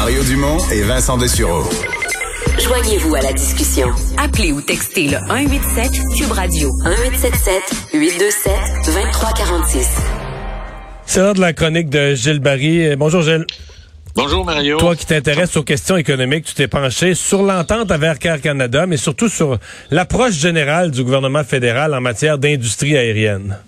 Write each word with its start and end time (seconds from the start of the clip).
Mario 0.00 0.22
Dumont 0.24 0.56
et 0.72 0.80
Vincent 0.80 1.18
Dessureau. 1.18 1.62
Joignez-vous 2.58 3.16
à 3.16 3.20
la 3.20 3.34
discussion. 3.34 3.90
Appelez 4.16 4.50
ou 4.50 4.62
textez 4.62 5.08
le 5.08 5.18
187 5.28 5.90
Cube 6.16 6.32
Radio 6.32 6.72
1877 6.84 7.92
827 7.92 8.52
2346. 8.86 9.88
C'est 11.04 11.20
l'heure 11.20 11.34
de 11.34 11.40
la 11.42 11.52
chronique 11.52 11.90
de 11.90 12.14
Gilles 12.14 12.40
Barry. 12.40 12.96
Bonjour 12.96 13.20
Gilles. 13.20 13.44
Bonjour 14.14 14.42
Mario. 14.42 14.78
Toi 14.78 14.96
qui 14.96 15.04
t'intéresses 15.04 15.58
aux 15.58 15.64
questions 15.64 15.98
économiques, 15.98 16.46
tu 16.46 16.54
t'es 16.54 16.66
penché 16.66 17.14
sur 17.14 17.42
l'entente 17.42 17.90
avec 17.90 18.24
Air 18.24 18.40
Canada, 18.40 18.86
mais 18.86 18.96
surtout 18.96 19.28
sur 19.28 19.58
l'approche 19.90 20.32
générale 20.32 20.92
du 20.92 21.04
gouvernement 21.04 21.44
fédéral 21.44 21.92
en 21.92 22.00
matière 22.00 22.38
d'industrie 22.38 22.96
aérienne. 22.96 23.58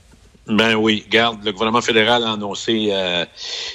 Ben 0.47 0.75
oui, 0.75 1.07
garde, 1.09 1.45
le 1.45 1.53
gouvernement 1.53 1.81
fédéral 1.81 2.25
a 2.25 2.33
annoncé 2.33 2.89
euh, 2.91 3.25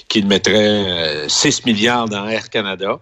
qu'il 0.10 0.28
mettrait 0.28 1.30
6 1.30 1.60
euh, 1.60 1.62
milliards 1.66 2.10
dans 2.10 2.28
Air 2.28 2.50
Canada. 2.50 3.00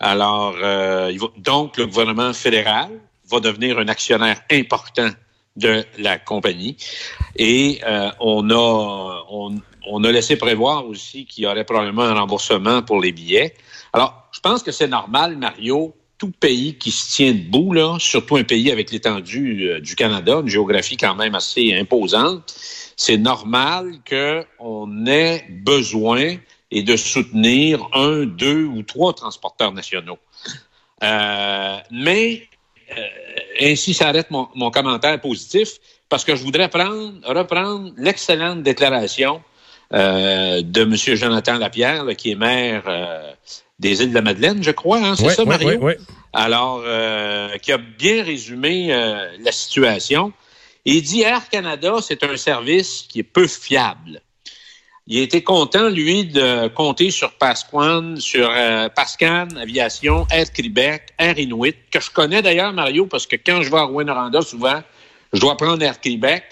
Alors, 0.00 0.54
euh, 0.62 1.12
donc, 1.36 1.76
le 1.76 1.86
gouvernement 1.86 2.32
fédéral 2.32 2.88
va 3.28 3.40
devenir 3.40 3.78
un 3.78 3.88
actionnaire 3.88 4.40
important 4.50 5.10
de 5.56 5.84
la 5.98 6.18
compagnie. 6.18 6.78
Et 7.36 7.80
on 8.18 8.50
a 8.50 9.22
on, 9.84 10.04
a 10.04 10.12
laissé 10.12 10.36
prévoir 10.36 10.86
aussi 10.86 11.26
qu'il 11.26 11.44
y 11.44 11.46
aurait 11.46 11.64
probablement 11.64 12.02
un 12.02 12.14
remboursement 12.14 12.82
pour 12.82 13.00
les 13.00 13.12
billets. 13.12 13.54
Alors, 13.92 14.28
je 14.32 14.40
pense 14.40 14.62
que 14.62 14.72
c'est 14.72 14.88
normal, 14.88 15.36
Mario, 15.36 15.94
tout 16.22 16.30
pays 16.38 16.78
qui 16.78 16.92
se 16.92 17.16
tient 17.16 17.32
debout, 17.32 17.74
surtout 17.98 18.36
un 18.36 18.44
pays 18.44 18.70
avec 18.70 18.92
l'étendue 18.92 19.80
du 19.80 19.96
Canada, 19.96 20.38
une 20.40 20.48
géographie 20.48 20.96
quand 20.96 21.16
même 21.16 21.34
assez 21.34 21.74
imposante, 21.74 22.54
c'est 22.96 23.16
normal 23.16 23.98
qu'on 24.08 25.06
ait 25.06 25.44
besoin 25.50 26.36
et 26.70 26.84
de 26.84 26.96
soutenir 26.96 27.88
un, 27.92 28.24
deux 28.24 28.66
ou 28.66 28.84
trois 28.84 29.12
transporteurs 29.14 29.72
nationaux. 29.72 30.20
Euh, 31.02 31.78
mais 31.90 32.46
euh, 32.96 33.06
ainsi 33.60 33.92
s'arrête 33.92 34.30
mon, 34.30 34.46
mon, 34.54 34.70
commentaire 34.70 35.20
positif 35.20 35.70
parce 36.08 36.24
que 36.24 36.36
je 36.36 36.44
voudrais 36.44 36.68
prendre, 36.68 37.14
reprendre 37.24 37.90
l'excellente 37.96 38.62
déclaration 38.62 39.42
euh, 39.92 40.62
de 40.62 40.82
M. 40.82 40.94
Jonathan 40.94 41.58
Lapierre, 41.58 42.06
qui 42.16 42.30
est 42.30 42.36
maire 42.36 42.84
des 43.82 44.02
îles 44.02 44.10
de 44.10 44.14
la 44.14 44.22
Madeleine, 44.22 44.62
je 44.62 44.70
crois. 44.70 44.98
Hein, 44.98 45.14
c'est 45.16 45.28
ça, 45.30 45.44
Mario? 45.44 45.68
Oui, 45.68 45.76
oui. 45.80 45.92
Alors, 46.32 46.82
qui 47.60 47.72
a 47.72 47.78
bien 47.78 48.22
résumé 48.24 48.88
la 49.38 49.52
situation 49.52 50.32
il 50.84 51.02
dit 51.02 51.22
Air 51.22 51.48
Canada, 51.48 51.96
c'est 52.00 52.24
un 52.24 52.36
service 52.36 53.06
qui 53.08 53.20
est 53.20 53.24
peu 53.24 53.46
fiable. 53.46 54.20
Il 55.06 55.18
était 55.18 55.42
content, 55.42 55.88
lui, 55.88 56.24
de 56.24 56.68
compter 56.68 57.10
sur 57.10 57.32
Pasquan, 57.32 58.16
sur 58.16 58.48
euh, 58.50 58.88
Pascan 58.88 59.48
Aviation, 59.60 60.26
Air 60.30 60.52
Québec, 60.52 61.08
Air 61.18 61.38
Inuit, 61.38 61.76
que 61.90 62.00
je 62.00 62.10
connais 62.10 62.40
d'ailleurs, 62.40 62.72
Mario, 62.72 63.06
parce 63.06 63.26
que 63.26 63.36
quand 63.36 63.62
je 63.62 63.70
vais 63.70 63.78
à 63.78 63.82
Rouen-Noranda, 63.82 64.42
souvent, 64.42 64.80
je 65.32 65.40
dois 65.40 65.56
prendre 65.56 65.82
Air 65.82 66.00
Québec. 66.00 66.44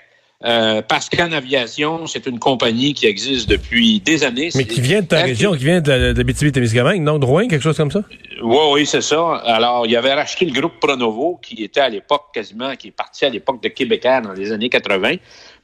Euh, 0.43 0.81
Pascan 0.81 1.33
Aviation, 1.33 2.07
c'est 2.07 2.27
une 2.27 2.39
compagnie 2.39 2.95
qui 2.95 3.07
existe 3.07 3.49
depuis 3.49 4.01
des 4.01 4.25
années. 4.25 4.49
Mais 4.55 4.65
qui 4.65 4.81
vient 4.81 5.03
de 5.03 5.07
ta 5.07 5.21
région, 5.21 5.53
qui 5.53 5.65
vient 5.65 5.83
de, 5.83 6.13
de 6.13 6.23
BTB-Témiscamingue, 6.23 7.03
non? 7.03 7.19
De 7.19 7.27
Rouen, 7.27 7.47
quelque 7.47 7.63
chose 7.63 7.77
comme 7.77 7.91
ça? 7.91 8.03
Oui, 8.43 8.59
oui, 8.73 8.87
c'est 8.87 9.03
ça. 9.03 9.37
Alors, 9.45 9.87
il 9.87 9.95
avait 9.97 10.15
racheté 10.15 10.47
le 10.47 10.59
groupe 10.59 10.81
Pronovo, 10.81 11.39
qui 11.43 11.63
était 11.63 11.81
à 11.81 11.91
l'époque 11.91 12.29
quasiment, 12.33 12.75
qui 12.75 12.89
est 12.89 12.93
parti 12.93 13.27
à 13.27 13.29
l'époque 13.29 13.63
de 13.63 13.69
Québécois 13.69 14.23
dans 14.23 14.33
les 14.33 14.51
années 14.51 14.71
80. 14.71 15.17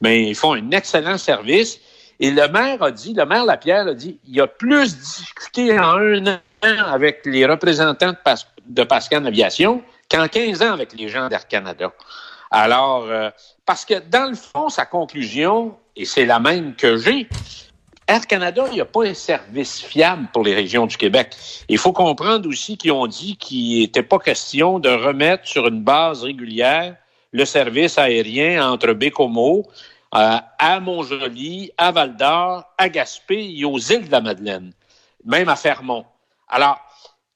Mais 0.02 0.28
ils 0.28 0.34
font 0.34 0.52
un 0.52 0.70
excellent 0.72 1.16
service. 1.16 1.80
Et 2.20 2.30
le 2.30 2.48
maire 2.48 2.82
a 2.82 2.90
dit, 2.90 3.14
le 3.14 3.24
maire 3.24 3.46
Lapierre 3.46 3.86
a 3.86 3.94
dit, 3.94 4.18
il 4.28 4.38
a 4.42 4.46
plus 4.46 4.96
discuté 4.98 5.78
en 5.78 5.96
un 5.96 6.26
an 6.26 6.38
avec 6.62 7.22
les 7.24 7.46
représentants 7.46 8.12
de, 8.12 8.34
de 8.68 8.84
Pascan 8.84 9.24
Aviation 9.24 9.82
qu'en 10.10 10.28
15 10.28 10.62
ans 10.62 10.72
avec 10.72 10.92
les 10.98 11.08
gens 11.08 11.28
d'Air 11.28 11.48
Canada. 11.48 11.92
Alors, 12.50 13.04
euh, 13.04 13.30
parce 13.64 13.84
que 13.84 13.94
dans 14.08 14.30
le 14.30 14.36
fond, 14.36 14.68
sa 14.68 14.86
conclusion, 14.86 15.76
et 15.96 16.04
c'est 16.04 16.26
la 16.26 16.38
même 16.38 16.74
que 16.74 16.96
j'ai, 16.96 17.28
Air 18.08 18.26
Canada, 18.26 18.64
il 18.68 18.74
n'y 18.74 18.80
a 18.80 18.84
pas 18.84 19.04
un 19.04 19.14
service 19.14 19.82
fiable 19.82 20.28
pour 20.32 20.44
les 20.44 20.54
régions 20.54 20.86
du 20.86 20.96
Québec. 20.96 21.34
Il 21.68 21.78
faut 21.78 21.92
comprendre 21.92 22.48
aussi 22.48 22.76
qu'ils 22.76 22.92
ont 22.92 23.08
dit 23.08 23.36
qu'il 23.36 23.80
n'était 23.80 24.04
pas 24.04 24.20
question 24.20 24.78
de 24.78 24.88
remettre 24.88 25.46
sur 25.46 25.66
une 25.66 25.82
base 25.82 26.22
régulière 26.22 26.94
le 27.32 27.44
service 27.44 27.98
aérien 27.98 28.70
entre 28.70 28.92
Bécomo, 28.92 29.66
euh, 30.14 30.36
à 30.58 30.80
Montjoly, 30.80 31.72
à 31.76 31.90
Val-d'Or, 31.90 32.64
à 32.78 32.88
Gaspé 32.88 33.54
et 33.58 33.64
aux 33.64 33.78
îles 33.78 34.06
de 34.06 34.12
la 34.12 34.20
Madeleine, 34.20 34.72
même 35.24 35.48
à 35.48 35.56
Fermont. 35.56 36.06
Alors, 36.48 36.78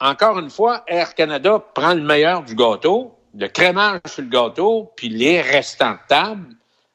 encore 0.01 0.39
une 0.39 0.49
fois, 0.49 0.85
Air 0.87 1.15
Canada 1.15 1.63
prend 1.75 1.93
le 1.93 2.01
meilleur 2.01 2.43
du 2.43 2.55
gâteau, 2.55 3.19
le 3.35 3.49
crémage 3.49 4.01
sur 4.07 4.23
le 4.23 4.29
gâteau, 4.29 4.91
puis 4.97 5.09
les 5.09 5.41
restants 5.41 5.93
de 5.93 5.99
table, 6.09 6.47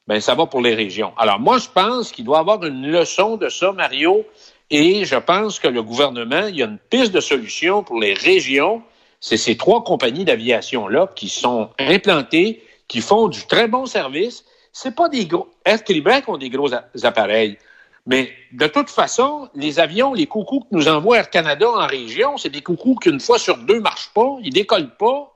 ben 0.06 0.20
ça 0.20 0.34
va 0.34 0.46
pour 0.46 0.60
les 0.60 0.74
régions. 0.74 1.12
Alors 1.16 1.40
moi, 1.40 1.58
je 1.58 1.68
pense 1.68 2.12
qu'il 2.12 2.24
doit 2.24 2.38
avoir 2.38 2.64
une 2.64 2.86
leçon 2.86 3.36
de 3.36 3.48
ça, 3.48 3.72
Mario, 3.72 4.24
et 4.70 5.04
je 5.04 5.16
pense 5.16 5.58
que 5.58 5.68
le 5.68 5.82
gouvernement, 5.82 6.46
il 6.46 6.56
y 6.56 6.62
a 6.62 6.66
une 6.66 6.78
piste 6.78 7.12
de 7.12 7.20
solution 7.20 7.82
pour 7.82 8.00
les 8.00 8.14
régions. 8.14 8.82
C'est 9.20 9.36
ces 9.36 9.56
trois 9.56 9.84
compagnies 9.84 10.24
d'aviation-là 10.24 11.08
qui 11.14 11.28
sont 11.28 11.70
implantées, 11.78 12.62
qui 12.88 13.00
font 13.00 13.28
du 13.28 13.46
très 13.46 13.68
bon 13.68 13.86
service. 13.86 14.44
C'est 14.72 14.94
pas 14.94 15.08
des 15.08 15.26
gros. 15.26 15.48
Air 15.64 15.82
Québec 15.84 16.24
ont 16.28 16.36
des 16.36 16.50
gros 16.50 16.70
appareils. 17.02 17.58
Mais 18.06 18.30
de 18.52 18.66
toute 18.66 18.90
façon, 18.90 19.48
les 19.54 19.80
avions, 19.80 20.14
les 20.14 20.26
coucous 20.26 20.60
que 20.60 20.76
nous 20.76 20.88
envoie 20.88 21.18
Air 21.18 21.30
Canada 21.30 21.68
en 21.68 21.86
région, 21.86 22.36
c'est 22.36 22.50
des 22.50 22.62
coucous 22.62 22.96
qui, 23.00 23.08
une 23.08 23.20
fois 23.20 23.38
sur 23.38 23.56
deux, 23.58 23.80
marchent 23.80 24.12
pas, 24.14 24.36
ils 24.42 24.52
décollent 24.52 24.96
pas 24.96 25.35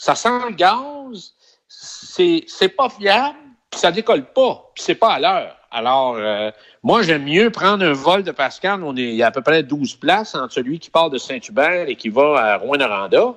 ça 0.00 0.14
sent 0.14 0.30
le 0.48 0.54
gaz, 0.54 1.34
c'est, 1.68 2.74
pas 2.74 2.88
fiable, 2.88 3.36
puis 3.70 3.78
ça 3.78 3.92
décolle 3.92 4.32
pas, 4.32 4.70
puis 4.74 4.82
c'est 4.82 4.94
pas 4.94 5.12
à 5.12 5.20
l'heure. 5.20 5.56
Alors, 5.70 6.14
euh, 6.16 6.50
moi, 6.82 7.02
j'aime 7.02 7.24
mieux 7.24 7.50
prendre 7.50 7.84
un 7.84 7.92
vol 7.92 8.22
de 8.22 8.30
Pascal. 8.30 8.82
On 8.82 8.96
est, 8.96 9.02
il 9.02 9.14
y 9.16 9.22
a 9.22 9.26
à 9.26 9.30
peu 9.30 9.42
près 9.42 9.62
12 9.62 9.96
places 9.96 10.34
entre 10.34 10.54
celui 10.54 10.78
qui 10.78 10.88
part 10.88 11.10
de 11.10 11.18
Saint-Hubert 11.18 11.86
et 11.86 11.96
qui 11.96 12.08
va 12.08 12.38
à 12.38 12.56
Rouen-Noranda, 12.56 13.34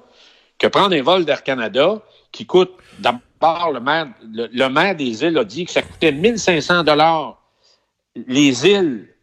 que 0.58 0.68
prendre 0.68 0.96
un 0.96 1.02
vol 1.02 1.26
d'Air 1.26 1.44
Canada 1.44 2.00
qui 2.32 2.46
coûte, 2.46 2.72
d'abord, 2.98 3.74
le 3.74 3.82
maire, 3.82 4.08
le, 4.32 4.68
maire 4.70 4.96
des 4.96 5.22
îles 5.22 5.38
a 5.38 5.44
dit 5.44 5.66
que 5.66 5.72
ça 5.72 5.82
coûtait 5.82 6.14
1500 6.14 6.86
dollars 6.86 7.42
les 8.16 8.66
îles 8.66 9.14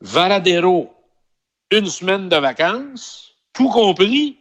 Varadero, 0.00 0.94
une 1.72 1.86
semaine 1.86 2.28
de 2.28 2.36
vacances, 2.36 3.34
tout 3.52 3.68
compris, 3.68 4.38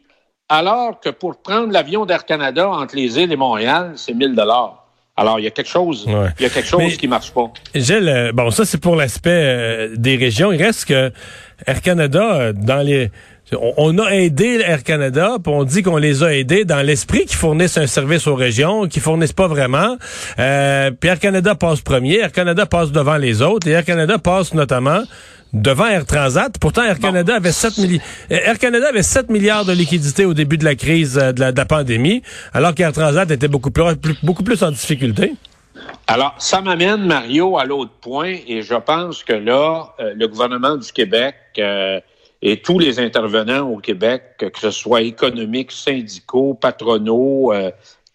alors 0.50 1.00
que 1.00 1.10
pour 1.10 1.38
prendre 1.38 1.72
l'avion 1.72 2.06
d'Air 2.06 2.26
Canada 2.26 2.70
entre 2.70 2.96
les 2.96 3.20
îles 3.20 3.32
et 3.32 3.36
Montréal, 3.36 3.94
c'est 3.96 4.14
1000 4.14 4.36
dollars. 4.36 4.80
Alors, 5.16 5.40
il 5.40 5.44
y 5.44 5.48
a 5.48 5.52
quelque 5.52 5.70
chose, 5.70 6.06
il 6.08 6.44
y 6.44 6.46
a 6.46 6.50
quelque 6.50 6.68
chose 6.68 6.98
qui 6.98 7.08
marche 7.08 7.32
pas. 7.32 7.52
Gilles, 7.76 8.10
euh, 8.10 8.32
bon, 8.32 8.50
ça, 8.50 8.66
c'est 8.66 8.80
pour 8.80 8.96
l'aspect 8.96 9.30
euh, 9.30 9.96
des 9.96 10.16
régions. 10.16 10.52
Il 10.52 10.62
reste 10.62 10.86
que 10.86 11.12
Air 11.68 11.82
Canada, 11.82 12.34
euh, 12.34 12.54
dans 12.54 12.84
les, 12.84 13.12
on, 13.78 13.98
a 14.00 14.12
aidé 14.12 14.62
Air 14.66 14.84
Canada, 14.84 15.38
puis 15.44 15.54
on 15.54 15.64
dit 15.64 15.84
qu'on 15.84 15.98
les 15.98 16.24
a 16.24 16.34
aidés 16.34 16.66
dans 16.66 16.82
l'esprit 16.86 17.26
qu'ils 17.26 17.38
fournissent 17.38 17.78
un 17.78 17.88
service 17.88 18.28
aux 18.28 18.36
régions, 18.36 18.88
qu'ils 18.88 19.02
fournissent 19.02 19.34
pas 19.34 19.48
vraiment. 19.48 19.98
Euh, 20.40 20.92
puis 20.92 21.10
Air 21.10 21.20
Canada 21.20 21.56
passe 21.56 21.82
premier, 21.82 22.20
Air 22.20 22.32
Canada 22.32 22.66
passe 22.66 22.92
devant 22.92 23.18
les 23.18 23.42
autres, 23.42 23.68
et 23.68 23.72
Air 23.72 23.86
Canada 23.86 24.18
passe 24.18 24.54
notamment 24.54 25.04
devant 25.54 25.86
Air 25.86 26.06
Transat. 26.06 26.58
Pourtant, 26.60 26.84
Air 26.84 27.00
Canada 27.00 27.36
avait 27.36 27.52
7 27.52 27.78
milliards. 27.78 28.06
Air 28.30 28.60
Canada 28.60 28.88
avait 28.90 29.04
7 29.04 29.30
milliards 29.30 29.66
de 29.66 29.72
liquidités 29.72 30.26
au 30.26 30.34
début 30.34 30.58
de 30.58 30.66
la 30.66 30.76
crise 30.76 31.18
euh, 31.18 31.32
de 31.32 31.40
la, 31.40 31.66
pandémie, 31.66 32.24
alors 32.54 32.74
qu'Air 32.76 32.92
Transat 32.92 33.30
était 33.32 33.48
beaucoup 33.48 33.72
plus, 33.72 33.84
beaucoup 34.24 34.44
plus 34.44 34.62
en 34.64 34.72
difficulté. 34.72 35.34
Alors, 36.08 36.36
ça 36.38 36.62
m'amène, 36.62 37.06
Mario, 37.06 37.58
à 37.58 37.66
l'autre 37.66 37.94
point, 38.02 38.36
et 38.48 38.62
je 38.62 38.76
pense 38.76 39.24
que 39.24 39.34
là, 39.34 39.94
euh, 40.00 40.14
le 40.16 40.28
gouvernement 40.28 40.76
du 40.76 40.92
Québec 40.92 41.36
euh, 41.58 42.00
et 42.42 42.62
tous 42.62 42.80
les 42.80 43.00
intervenants 43.00 43.70
au 43.70 43.78
Québec, 43.78 44.24
que 44.38 44.60
ce 44.60 44.72
soit 44.72 45.02
économiques, 45.02 45.72
syndicaux, 45.72 46.54
patronaux, 46.54 47.54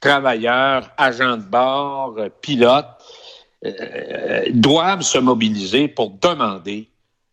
travailleurs, 0.00 0.90
agents 0.98 1.38
de 1.38 1.42
bord, 1.44 2.14
pilotes, 2.42 2.84
doivent 4.50 5.00
se 5.00 5.16
mobiliser 5.16 5.88
pour 5.88 6.10
demander 6.10 6.88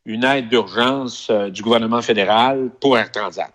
une 0.05 0.23
aide 0.23 0.49
d'urgence 0.49 1.29
euh, 1.29 1.49
du 1.49 1.61
gouvernement 1.61 2.01
fédéral 2.01 2.69
pour 2.79 2.97
Air 2.97 3.11
Transat. 3.11 3.51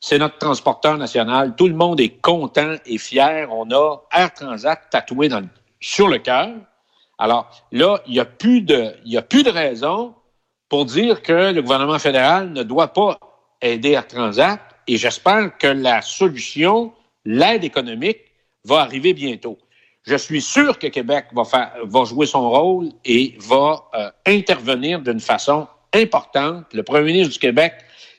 C'est 0.00 0.18
notre 0.18 0.38
transporteur 0.38 0.98
national. 0.98 1.54
Tout 1.54 1.68
le 1.68 1.74
monde 1.74 2.00
est 2.00 2.20
content 2.20 2.74
et 2.84 2.98
fier. 2.98 3.48
On 3.52 3.70
a 3.70 4.02
Air 4.12 4.34
Transat 4.34 4.80
tatoué 4.90 5.28
dans 5.28 5.42
sur 5.80 6.08
le 6.08 6.18
cœur. 6.18 6.50
Alors 7.18 7.48
là, 7.70 8.00
il 8.06 8.14
n'y 8.14 8.20
a 8.20 8.24
plus 8.24 8.62
de, 8.62 8.94
y 9.04 9.16
a 9.16 9.22
plus 9.22 9.44
de 9.44 9.50
raison 9.50 10.14
pour 10.68 10.86
dire 10.86 11.22
que 11.22 11.52
le 11.52 11.62
gouvernement 11.62 11.98
fédéral 11.98 12.50
ne 12.52 12.62
doit 12.64 12.92
pas 12.92 13.18
aider 13.60 13.90
Air 13.90 14.08
Transat. 14.08 14.60
Et 14.88 14.96
j'espère 14.96 15.56
que 15.56 15.68
la 15.68 16.02
solution, 16.02 16.92
l'aide 17.24 17.62
économique, 17.62 18.18
va 18.64 18.80
arriver 18.80 19.12
bientôt. 19.12 19.58
Je 20.04 20.16
suis 20.16 20.42
sûr 20.42 20.80
que 20.80 20.88
Québec 20.88 21.26
va, 21.32 21.44
faire, 21.44 21.72
va 21.84 22.04
jouer 22.04 22.26
son 22.26 22.50
rôle 22.50 22.88
et 23.04 23.36
va 23.38 23.84
euh, 23.94 24.10
intervenir 24.26 25.00
d'une 25.00 25.20
façon 25.20 25.68
importante. 25.94 26.64
Le 26.72 26.82
premier 26.82 27.12
ministre 27.12 27.32
du 27.32 27.38
Québec 27.38 27.74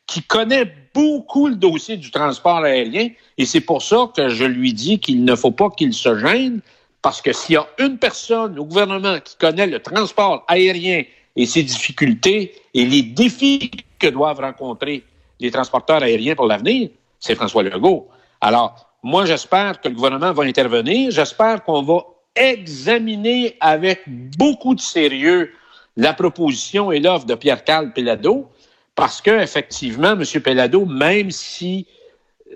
qui 0.07 0.21
connaît 0.21 0.71
beaucoup 0.93 1.47
le 1.47 1.55
dossier 1.55 1.97
du 1.97 2.11
transport 2.11 2.63
aérien. 2.63 3.09
Et 3.37 3.45
c'est 3.45 3.61
pour 3.61 3.81
ça 3.81 4.09
que 4.15 4.29
je 4.29 4.45
lui 4.45 4.73
dis 4.73 4.99
qu'il 4.99 5.23
ne 5.23 5.35
faut 5.35 5.51
pas 5.51 5.69
qu'il 5.69 5.93
se 5.93 6.17
gêne, 6.19 6.61
parce 7.01 7.21
que 7.21 7.33
s'il 7.33 7.55
y 7.55 7.57
a 7.57 7.67
une 7.79 7.97
personne 7.97 8.57
au 8.59 8.65
gouvernement 8.65 9.19
qui 9.19 9.35
connaît 9.37 9.67
le 9.67 9.79
transport 9.79 10.45
aérien 10.47 11.03
et 11.35 11.45
ses 11.45 11.63
difficultés 11.63 12.53
et 12.73 12.85
les 12.85 13.01
défis 13.01 13.71
que 13.99 14.07
doivent 14.07 14.39
rencontrer 14.39 15.03
les 15.39 15.51
transporteurs 15.51 16.03
aériens 16.03 16.35
pour 16.35 16.45
l'avenir, 16.45 16.89
c'est 17.19 17.35
François 17.35 17.63
Legault. 17.63 18.07
Alors, 18.41 18.93
moi, 19.01 19.25
j'espère 19.25 19.81
que 19.81 19.89
le 19.89 19.95
gouvernement 19.95 20.31
va 20.31 20.43
intervenir. 20.43 21.11
J'espère 21.11 21.63
qu'on 21.63 21.81
va 21.81 22.05
examiner 22.35 23.57
avec 23.59 24.03
beaucoup 24.07 24.75
de 24.75 24.79
sérieux 24.79 25.51
la 25.95 26.13
proposition 26.13 26.91
et 26.91 26.99
l'offre 26.99 27.25
de 27.25 27.35
Pierre-Carl 27.35 27.93
Pelado, 27.93 28.49
parce 28.95 29.21
que 29.21 29.41
effectivement, 29.41 30.11
M. 30.11 30.23
Pelado, 30.41 30.85
même 30.85 31.31
si 31.31 31.87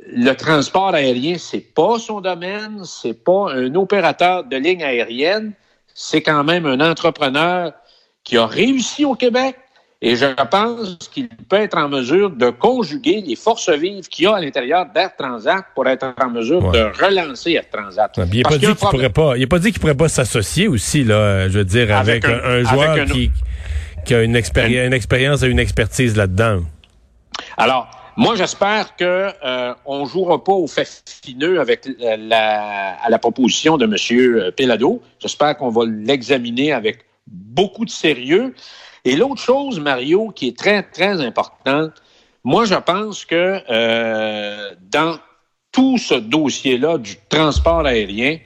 le 0.06 0.34
transport 0.34 0.94
aérien, 0.94 1.38
c'est 1.38 1.74
pas 1.74 2.00
son 2.00 2.22
domaine, 2.22 2.84
c'est 2.86 3.24
pas 3.24 3.52
un 3.52 3.74
opérateur 3.76 4.44
de 4.44 4.58
ligne 4.58 4.84
aérienne, 4.84 5.54
c'est 5.94 6.22
quand 6.22 6.44
même 6.44 6.66
un 6.66 6.80
entrepreneur 6.80 7.74
qui 8.24 8.38
a 8.38 8.46
réussi 8.46 9.06
au 9.06 9.16
Québec, 9.16 9.58
et 10.00 10.16
je 10.16 10.26
pense 10.46 11.10
qu'il 11.12 11.28
peut 11.28 11.56
être 11.56 11.78
en 11.78 11.90
mesure 11.90 12.30
de 12.30 12.52
conjuguer 12.52 13.24
les 13.26 13.36
forces 13.36 13.70
vives 13.70 14.08
qu'il 14.08 14.26
y 14.26 14.28
a 14.28 14.36
à 14.36 14.40
l'intérieur 14.40 14.86
d'Air 14.94 15.16
Transat 15.18 15.66
pour 15.74 15.88
être 15.88 16.14
en 16.22 16.30
mesure 16.30 16.72
de 16.72 16.92
relancer 17.04 17.54
Air 17.54 17.68
Transat. 17.72 18.12
il 18.16 18.20
n'a 18.22 18.50
pas, 18.50 18.58
dit 18.58 18.66
qu'il 18.68 18.76
pourrait 18.76 19.10
pas, 19.10 19.34
pas 19.50 19.60
dit 19.60 19.72
qu'il 19.72 19.82
pourrait 19.82 19.96
pas 19.96 20.10
s'associer 20.10 20.68
aussi, 20.68 21.04
là, 21.04 21.50
je 21.50 21.58
veux 21.58 21.66
dire, 21.66 21.96
avec, 21.96 22.26
un, 22.26 22.64
joueur 22.64 23.06
qui, 23.06 23.32
qui, 24.06 24.14
a 24.14 24.22
une, 24.22 24.36
expérience, 24.36 24.86
une 24.86 24.94
expérience 24.94 25.42
et 25.42 25.48
une 25.48 25.60
expertise 25.60 26.16
là-dedans. 26.16 26.62
Alors, 27.58 27.90
moi, 28.18 28.36
j'espère 28.36 28.96
que 28.96 29.30
euh, 29.44 29.74
on 29.86 30.06
jouera 30.06 30.44
pas 30.44 30.52
au 30.52 30.68
fait 30.68 31.04
fineux 31.24 31.60
avec 31.60 31.88
la, 31.98 32.94
à 32.94 33.10
la 33.10 33.20
proposition 33.20 33.78
de 33.78 33.86
M. 33.86 34.52
Pelado. 34.56 35.02
J'espère 35.20 35.58
qu'on 35.58 35.70
va 35.70 35.86
l'examiner 35.88 36.72
avec 36.72 37.06
beaucoup 37.28 37.86
de 37.86 37.90
sérieux. 37.90 38.54
Et 39.08 39.16
l'autre 39.16 39.42
chose, 39.42 39.80
Mario, 39.80 40.32
qui 40.36 40.50
est 40.50 40.58
très, 40.58 40.84
très 40.84 41.22
importante, 41.22 41.94
moi, 42.44 42.66
je 42.66 42.76
pense 42.76 43.24
que 43.24 43.62
euh, 43.70 44.76
dans 44.82 45.18
tout 45.72 45.98
ce 45.98 46.16
dossier-là 46.16 46.98
du 46.98 47.16
transport 47.30 47.86
aérien, 47.86 48.38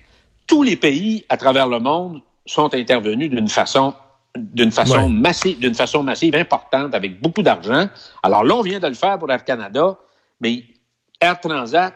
tous 0.45 0.61
les 0.61 0.75
pays 0.75 1.25
à 1.29 1.37
travers 1.37 1.67
le 1.67 1.79
monde 1.79 2.21
sont 2.45 2.71
intervenus 2.75 3.31
d'une 3.31 3.49
façon 3.49 3.95
d'une 4.37 4.71
façon 4.71 5.09
massive, 5.09 5.57
d'une 5.57 5.73
façon 5.73 6.03
massive, 6.03 6.35
importante, 6.35 6.93
avec 6.93 7.19
beaucoup 7.19 7.41
d'argent. 7.41 7.87
Alors 8.21 8.43
là, 8.43 8.55
on 8.55 8.61
vient 8.61 8.79
de 8.79 8.87
le 8.87 8.93
faire 8.93 9.17
pour 9.17 9.31
Air 9.31 9.43
Canada, 9.43 9.97
mais 10.39 10.63
Air 11.19 11.39
Transat 11.39 11.91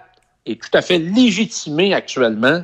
est 0.45 0.59
tout 0.59 0.75
à 0.75 0.81
fait 0.81 0.97
légitimé 0.97 1.94
actuellement 1.94 2.63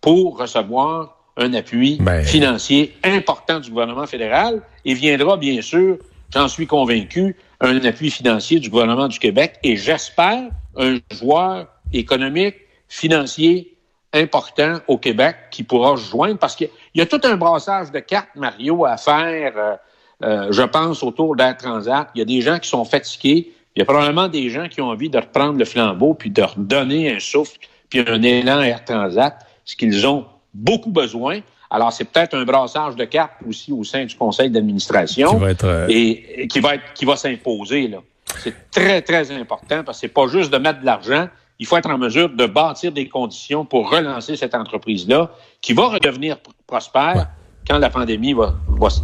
pour 0.00 0.38
recevoir 0.38 1.15
un 1.36 1.52
appui 1.54 1.98
ben. 2.00 2.22
financier 2.22 2.94
important 3.04 3.60
du 3.60 3.70
gouvernement 3.70 4.06
fédéral 4.06 4.62
et 4.84 4.94
viendra, 4.94 5.36
bien 5.36 5.60
sûr, 5.60 5.98
j'en 6.32 6.48
suis 6.48 6.66
convaincu, 6.66 7.36
un 7.60 7.84
appui 7.84 8.10
financier 8.10 8.58
du 8.58 8.70
gouvernement 8.70 9.08
du 9.08 9.18
Québec 9.18 9.58
et 9.62 9.76
j'espère 9.76 10.50
un 10.76 10.98
joueur 11.12 11.66
économique, 11.92 12.56
financier 12.88 13.76
important 14.12 14.78
au 14.86 14.98
Québec 14.98 15.36
qui 15.50 15.62
pourra 15.62 15.96
se 15.96 16.10
joindre 16.10 16.38
parce 16.38 16.56
qu'il 16.56 16.70
y 16.94 17.00
a 17.00 17.06
tout 17.06 17.20
un 17.24 17.36
brassage 17.36 17.90
de 17.90 17.98
cartes, 17.98 18.34
Mario, 18.34 18.84
à 18.84 18.96
faire, 18.96 19.52
euh, 19.56 19.76
euh, 20.22 20.48
je 20.50 20.62
pense, 20.62 21.02
autour 21.02 21.36
d'Air 21.36 21.56
Transat. 21.56 22.08
Il 22.14 22.18
y 22.18 22.22
a 22.22 22.24
des 22.24 22.40
gens 22.40 22.58
qui 22.58 22.68
sont 22.68 22.84
fatigués. 22.84 23.52
Il 23.74 23.80
y 23.80 23.82
a 23.82 23.84
probablement 23.84 24.28
des 24.28 24.48
gens 24.48 24.68
qui 24.68 24.80
ont 24.80 24.88
envie 24.88 25.10
de 25.10 25.18
reprendre 25.18 25.58
le 25.58 25.64
flambeau 25.64 26.14
puis 26.14 26.30
de 26.30 26.42
redonner 26.42 27.14
un 27.14 27.20
souffle 27.20 27.58
puis 27.90 28.00
un 28.06 28.22
élan 28.22 28.58
à 28.58 28.66
Air 28.66 28.84
Transat, 28.84 29.38
ce 29.64 29.76
qu'ils 29.76 30.06
ont 30.06 30.24
beaucoup 30.56 30.90
besoin. 30.90 31.40
Alors, 31.70 31.92
c'est 31.92 32.04
peut-être 32.04 32.34
un 32.34 32.44
brassage 32.44 32.96
de 32.96 33.04
cartes 33.04 33.34
aussi 33.48 33.72
au 33.72 33.84
sein 33.84 34.04
du 34.04 34.14
conseil 34.14 34.50
d'administration 34.50 35.40
euh, 35.42 35.86
et, 35.88 36.46
qui 36.48 36.60
va 36.60 36.76
être 36.76 36.94
qui 36.94 37.04
va 37.04 37.16
s'imposer. 37.16 37.88
Là. 37.88 37.98
C'est 38.38 38.70
très, 38.70 39.02
très 39.02 39.30
important 39.32 39.82
parce 39.84 39.98
que 39.98 40.02
c'est 40.02 40.12
pas 40.12 40.26
juste 40.28 40.52
de 40.52 40.58
mettre 40.58 40.80
de 40.80 40.86
l'argent. 40.86 41.28
Il 41.58 41.66
faut 41.66 41.76
être 41.76 41.90
en 41.90 41.98
mesure 41.98 42.28
de 42.28 42.46
bâtir 42.46 42.92
des 42.92 43.08
conditions 43.08 43.64
pour 43.64 43.90
relancer 43.90 44.36
cette 44.36 44.54
entreprise-là 44.54 45.30
qui 45.60 45.72
va 45.72 45.88
redevenir 45.88 46.36
prospère 46.66 47.28
quand 47.66 47.78
la 47.78 47.90
pandémie 47.90 48.34
va, 48.34 48.54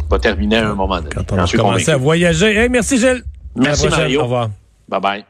va, 0.09 0.19
terminer 0.19 0.57
à 0.57 0.69
un 0.69 0.75
moment 0.75 0.97
donné. 0.97 1.09
Quand 1.09 1.31
on 1.31 1.35
va 1.35 1.47
commencer 1.47 1.91
à 1.91 1.97
voyager. 1.97 2.69
merci 2.69 2.97
Gilles. 2.97 3.23
Merci 3.55 3.89
Mario. 3.89 4.21
Au 4.21 4.23
revoir. 4.23 4.49
Bye 4.87 5.01
bye. 5.01 5.25